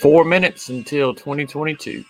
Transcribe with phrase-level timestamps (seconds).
[0.00, 2.04] Four minutes until 2022.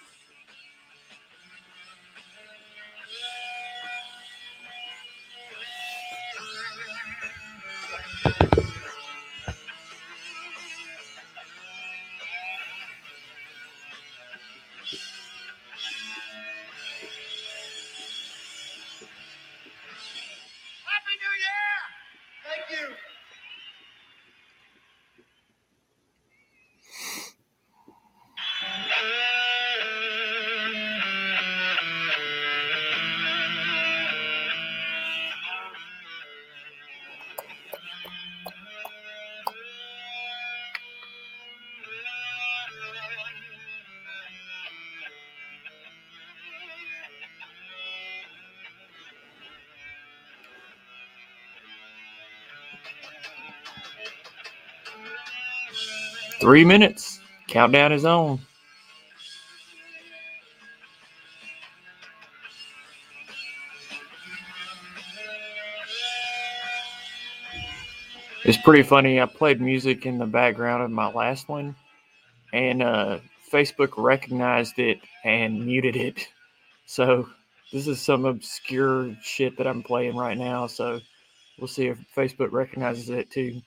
[56.40, 57.20] Three minutes.
[57.48, 58.40] Countdown is on.
[68.44, 69.20] It's pretty funny.
[69.20, 71.76] I played music in the background of my last one,
[72.54, 73.18] and uh,
[73.52, 76.26] Facebook recognized it and muted it.
[76.86, 77.28] So
[77.72, 80.66] this is some obscure shit that I'm playing right now.
[80.66, 80.98] So
[81.56, 83.62] we'll see if Facebook recognizes it too.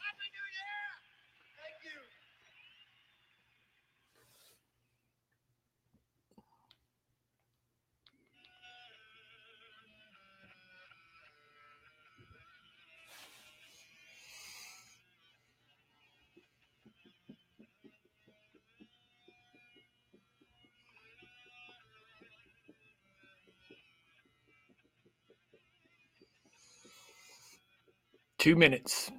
[28.44, 29.09] Two minutes.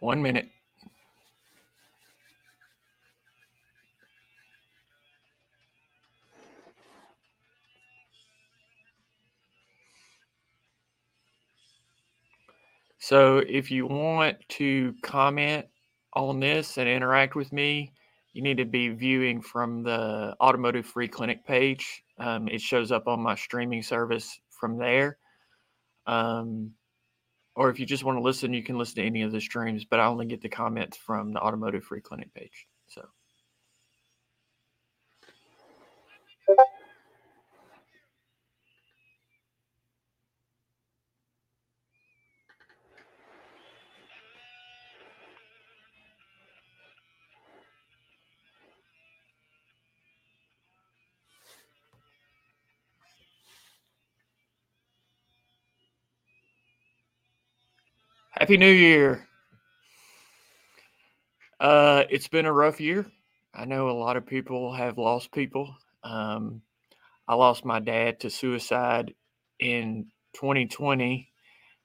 [0.00, 0.48] One minute.
[13.00, 15.66] So if you want to comment
[16.12, 17.92] on this and interact with me,
[18.34, 22.02] you need to be viewing from the Automotive Free Clinic page.
[22.18, 25.16] Um, it shows up on my streaming service from there.
[26.06, 26.72] Um,
[27.58, 29.84] or if you just want to listen, you can listen to any of the streams,
[29.84, 32.68] but I only get the comments from the Automotive Free Clinic page.
[32.86, 33.04] So.
[58.48, 59.28] Happy New Year.
[61.60, 63.04] Uh, it's been a rough year.
[63.54, 65.76] I know a lot of people have lost people.
[66.02, 66.62] Um,
[67.28, 69.12] I lost my dad to suicide
[69.60, 71.28] in 2020,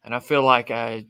[0.06, 1.06] and I feel like I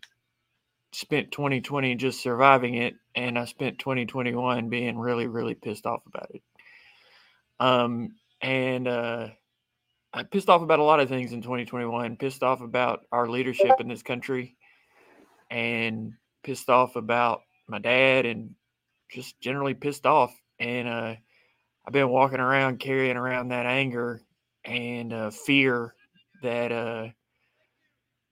[0.91, 6.31] spent 2020 just surviving it, and I spent 2021 being really, really pissed off about
[6.33, 6.41] it.
[7.59, 9.27] Um, and uh,
[10.15, 12.17] I pissed off about a lot of things in 2021.
[12.17, 14.55] Pissed off about our leadership in this country
[15.53, 18.55] and pissed off about my dad and
[19.09, 20.35] just generally pissed off.
[20.59, 21.15] And uh,
[21.85, 24.21] I've been walking around carrying around that anger
[24.65, 25.93] and uh, fear
[26.41, 27.07] that, uh,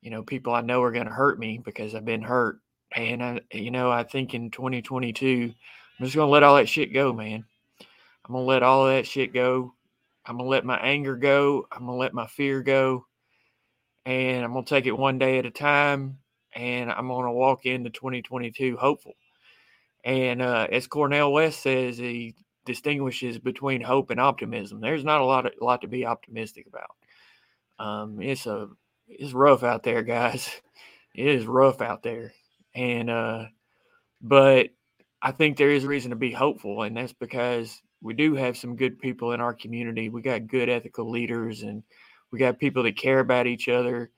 [0.02, 2.58] you know, people I know are going to hurt me because I've been hurt.
[2.94, 5.54] And, I, you know, I think in 2022,
[6.00, 7.46] I'm just going to let all that shit go, man.
[8.26, 9.76] I'm going to let all that shit go.
[10.26, 11.68] I'm going to let my anger go.
[11.72, 13.06] I'm going to let my fear go.
[14.06, 16.18] And I'm going to take it one day at a time
[16.54, 19.14] and I'm going to walk into 2022 hopeful.
[20.04, 24.82] And uh, as Cornel West says, he distinguishes between hope and optimism.
[24.82, 26.96] There's not a lot of, lot to be optimistic about.
[27.80, 28.70] Um, it's a
[29.08, 30.50] it's rough out there, guys.
[31.14, 32.32] It is rough out there,
[32.74, 33.48] and uh,
[34.22, 34.70] but
[35.22, 38.78] I think there is reason to be hopeful, and that's because we do have some
[38.78, 40.08] good people in our community.
[40.08, 41.84] We got good ethical leaders, and
[42.32, 44.10] we got people that care about each other.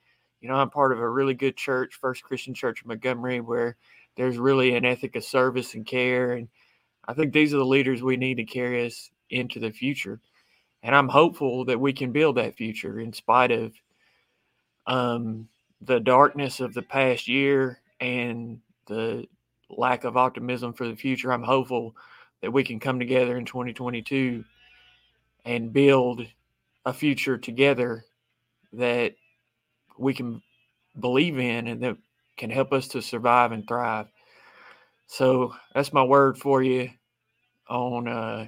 [0.43, 3.77] You know, I'm part of a really good church, First Christian Church of Montgomery, where
[4.17, 6.49] there's really an ethic of service and care, and
[7.07, 10.19] I think these are the leaders we need to carry us into the future.
[10.83, 13.71] And I'm hopeful that we can build that future in spite of
[14.85, 15.47] um,
[15.79, 19.25] the darkness of the past year and the
[19.69, 21.31] lack of optimism for the future.
[21.31, 21.95] I'm hopeful
[22.41, 24.43] that we can come together in 2022
[25.45, 26.27] and build
[26.85, 28.03] a future together
[28.73, 29.15] that
[29.97, 30.41] we can
[30.99, 31.97] believe in and that
[32.37, 34.07] can help us to survive and thrive.
[35.07, 36.89] So that's my word for you
[37.69, 38.47] on uh,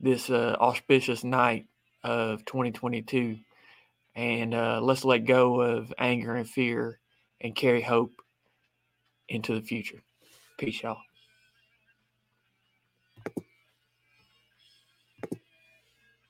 [0.00, 1.66] this uh, auspicious night
[2.04, 3.38] of 2022.
[4.14, 6.98] And uh, let's let go of anger and fear
[7.40, 8.12] and carry hope
[9.28, 10.02] into the future.
[10.58, 10.98] Peace, y'all.